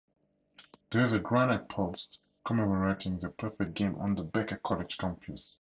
There 0.89 1.03
is 1.03 1.13
a 1.13 1.19
granite 1.19 1.69
post 1.69 2.17
commemorating 2.43 3.17
the 3.19 3.29
perfect 3.29 3.75
game 3.75 3.93
on 3.99 4.15
the 4.15 4.23
Becker 4.23 4.57
College 4.57 4.97
campus. 4.97 5.49